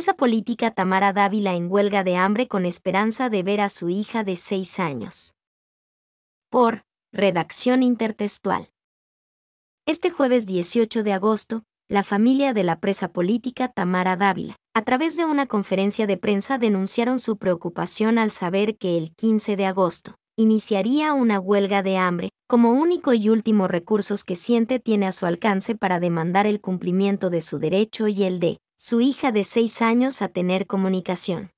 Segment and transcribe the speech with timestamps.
[0.00, 4.24] presa política Tamara Dávila en huelga de hambre con esperanza de ver a su hija
[4.24, 5.34] de seis años.
[6.48, 8.70] Por Redacción Intertextual.
[9.84, 15.18] Este jueves 18 de agosto, la familia de la presa política Tamara Dávila, a través
[15.18, 20.14] de una conferencia de prensa denunciaron su preocupación al saber que el 15 de agosto
[20.38, 25.26] iniciaría una huelga de hambre, como único y último recursos que siente tiene a su
[25.26, 29.82] alcance para demandar el cumplimiento de su derecho y el de su hija de seis
[29.82, 31.50] años a tener comunicación.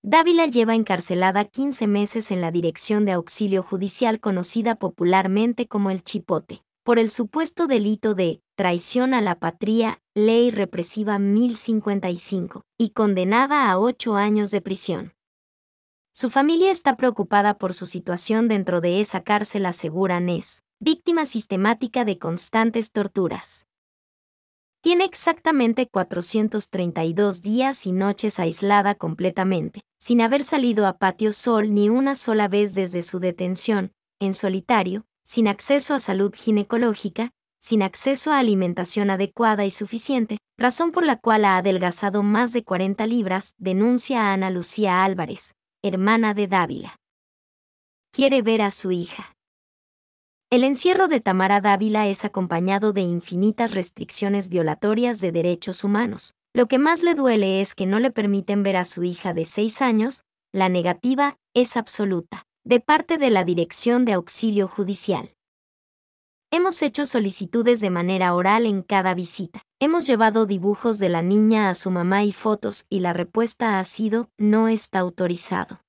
[0.00, 6.04] Dávila lleva encarcelada 15 meses en la Dirección de Auxilio Judicial conocida popularmente como el
[6.04, 13.68] Chipote por el supuesto delito de traición a la patria, ley represiva 1055, y condenada
[13.68, 15.14] a ocho años de prisión.
[16.12, 22.04] Su familia está preocupada por su situación dentro de esa cárcel, aseguran es, víctima sistemática
[22.04, 23.66] de constantes torturas.
[24.84, 31.88] Tiene exactamente 432 días y noches aislada completamente, sin haber salido a patio sol ni
[31.88, 38.30] una sola vez desde su detención, en solitario, sin acceso a salud ginecológica, sin acceso
[38.30, 43.54] a alimentación adecuada y suficiente, razón por la cual ha adelgazado más de 40 libras,
[43.56, 46.96] denuncia a Ana Lucía Álvarez, hermana de Dávila.
[48.12, 49.33] Quiere ver a su hija.
[50.54, 56.36] El encierro de Tamara Dávila es acompañado de infinitas restricciones violatorias de derechos humanos.
[56.52, 59.46] Lo que más le duele es que no le permiten ver a su hija de
[59.46, 65.34] seis años, la negativa es absoluta de parte de la Dirección de Auxilio Judicial.
[66.52, 69.62] Hemos hecho solicitudes de manera oral en cada visita.
[69.80, 73.84] Hemos llevado dibujos de la niña a su mamá y fotos y la respuesta ha
[73.84, 75.83] sido no está autorizado.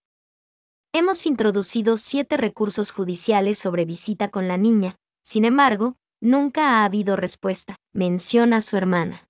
[0.97, 7.17] Hemos introducido siete recursos judiciales sobre visita con la niña, sin embargo, nunca ha habido
[7.17, 9.27] respuesta, menciona su hermana.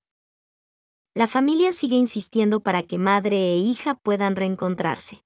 [1.16, 5.23] La familia sigue insistiendo para que madre e hija puedan reencontrarse.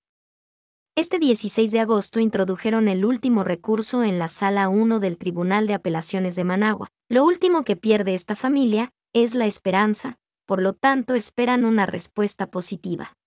[0.95, 5.73] Este 16 de agosto introdujeron el último recurso en la Sala 1 del Tribunal de
[5.73, 6.87] Apelaciones de Managua.
[7.09, 10.15] Lo último que pierde esta familia es la esperanza,
[10.45, 13.18] por lo tanto esperan una respuesta positiva.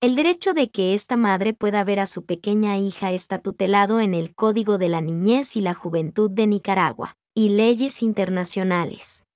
[0.00, 4.14] El derecho de que esta madre pueda ver a su pequeña hija está tutelado en
[4.14, 9.26] el Código de la Niñez y la Juventud de Nicaragua y leyes internacionales.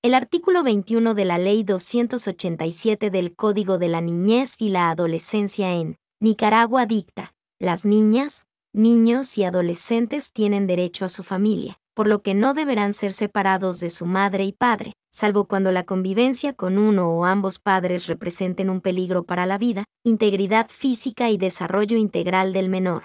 [0.00, 5.74] El artículo 21 de la Ley 287 del Código de la Niñez y la Adolescencia
[5.74, 12.22] en Nicaragua dicta, las niñas, niños y adolescentes tienen derecho a su familia, por lo
[12.22, 16.78] que no deberán ser separados de su madre y padre, salvo cuando la convivencia con
[16.78, 22.52] uno o ambos padres representen un peligro para la vida, integridad física y desarrollo integral
[22.52, 23.02] del menor.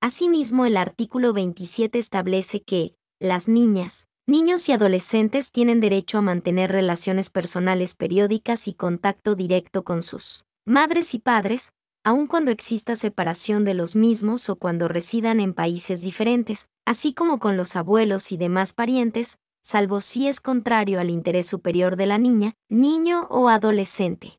[0.00, 6.72] Asimismo, el artículo 27 establece que, las niñas, niños y adolescentes tienen derecho a mantener
[6.72, 11.74] relaciones personales periódicas y contacto directo con sus madres y padres,
[12.04, 17.38] aun cuando exista separación de los mismos o cuando residan en países diferentes, así como
[17.38, 22.18] con los abuelos y demás parientes, salvo si es contrario al interés superior de la
[22.18, 24.38] niña, niño o adolescente.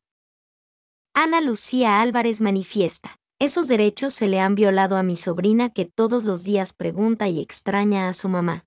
[1.14, 6.24] Ana Lucía Álvarez manifiesta, esos derechos se le han violado a mi sobrina que todos
[6.24, 8.66] los días pregunta y extraña a su mamá.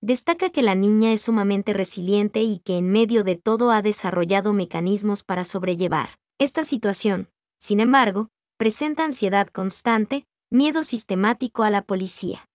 [0.00, 4.54] Destaca que la niña es sumamente resiliente y que en medio de todo ha desarrollado
[4.54, 7.28] mecanismos para sobrellevar esta situación,
[7.60, 12.46] sin embargo, presenta ansiedad constante, miedo sistemático a la policía.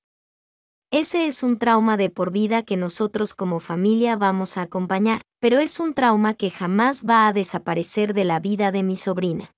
[0.92, 5.60] Ese es un trauma de por vida que nosotros como familia vamos a acompañar, pero
[5.60, 9.52] es un trauma que jamás va a desaparecer de la vida de mi sobrina.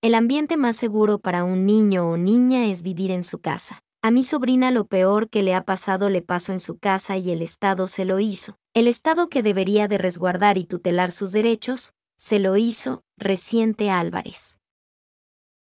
[0.00, 3.80] El ambiente más seguro para un niño o niña es vivir en su casa.
[4.00, 7.32] A mi sobrina lo peor que le ha pasado le pasó en su casa y
[7.32, 8.56] el Estado se lo hizo.
[8.74, 14.58] El Estado que debería de resguardar y tutelar sus derechos, se lo hizo, reciente Álvarez.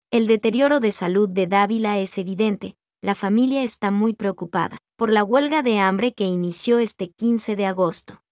[0.09, 5.23] El deterioro de salud de Dávila es evidente, la familia está muy preocupada por la
[5.23, 8.23] huelga de hambre que inició este 15 de agosto.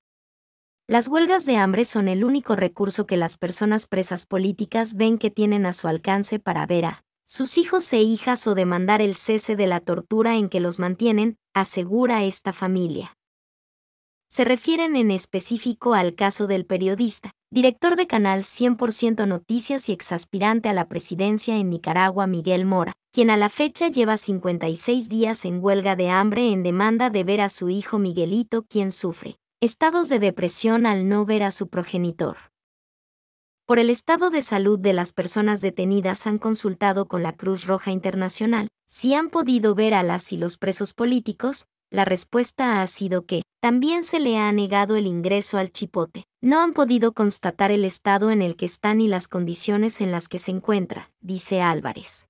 [0.88, 5.30] Las huelgas de hambre son el único recurso que las personas presas políticas ven que
[5.30, 9.56] tienen a su alcance para ver a sus hijos e hijas o demandar el cese
[9.56, 13.18] de la tortura en que los mantienen, asegura esta familia
[14.34, 20.70] se refieren en específico al caso del periodista, director de Canal 100% Noticias y exaspirante
[20.70, 25.64] a la presidencia en Nicaragua Miguel Mora, quien a la fecha lleva 56 días en
[25.64, 30.18] huelga de hambre en demanda de ver a su hijo Miguelito quien sufre estados de
[30.18, 32.38] depresión al no ver a su progenitor.
[33.68, 37.92] Por el estado de salud de las personas detenidas han consultado con la Cruz Roja
[37.92, 43.28] Internacional si han podido ver a las y los presos políticos, la respuesta ha sido
[43.28, 46.24] que, también se le ha negado el ingreso al chipote.
[46.42, 50.28] No han podido constatar el estado en el que están y las condiciones en las
[50.28, 52.28] que se encuentra, dice Álvarez.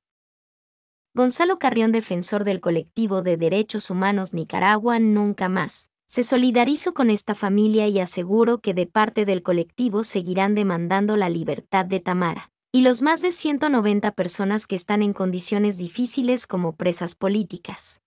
[1.15, 7.33] Gonzalo Carrión, defensor del colectivo de derechos humanos Nicaragua Nunca Más, se solidarizó con esta
[7.33, 12.81] familia y aseguró que de parte del colectivo seguirán demandando la libertad de Tamara y
[12.81, 18.01] los más de 190 personas que están en condiciones difíciles como presas políticas.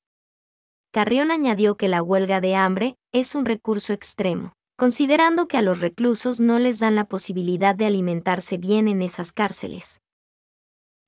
[0.96, 5.80] Carrión añadió que la huelga de hambre es un recurso extremo, considerando que a los
[5.80, 10.00] reclusos no les dan la posibilidad de alimentarse bien en esas cárceles.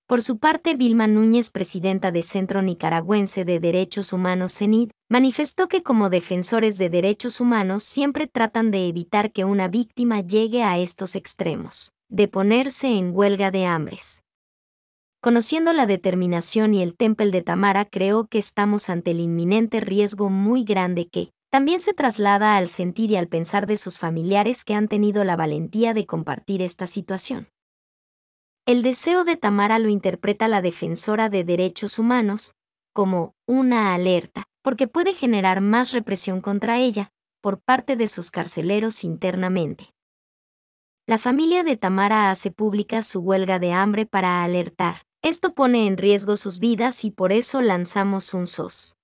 [0.06, 5.82] Por su parte, Vilma Núñez, presidenta de Centro Nicaragüense de Derechos Humanos CENID, manifestó que
[5.82, 11.16] como defensores de derechos humanos siempre tratan de evitar que una víctima llegue a estos
[11.16, 14.20] extremos, de ponerse en huelga de hambres.
[15.20, 20.30] Conociendo la determinación y el temple de Tamara, creo que estamos ante el inminente riesgo
[20.30, 24.74] muy grande que, también se traslada al sentir y al pensar de sus familiares que
[24.74, 27.48] han tenido la valentía de compartir esta situación.
[28.64, 32.54] El deseo de Tamara lo interpreta la defensora de derechos humanos
[32.92, 37.10] como una alerta, porque puede generar más represión contra ella
[37.40, 39.94] por parte de sus carceleros internamente.
[41.06, 45.07] La familia de Tamara hace pública su huelga de hambre para alertar.
[45.22, 48.94] Esto pone en riesgo sus vidas y por eso lanzamos un SOS.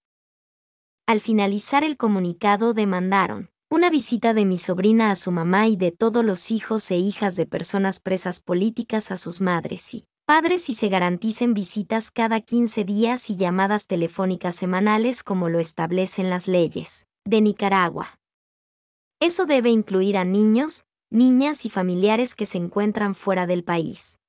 [1.06, 5.90] Al finalizar el comunicado demandaron una visita de mi sobrina a su mamá y de
[5.90, 10.75] todos los hijos e hijas de personas presas políticas a sus madres y padres y
[10.75, 17.08] se garanticen visitas cada 15 días y llamadas telefónicas semanales como lo establecen las leyes
[17.25, 18.20] de Nicaragua.
[19.19, 24.20] Eso debe incluir a niños, niñas y familiares que se encuentran fuera del país.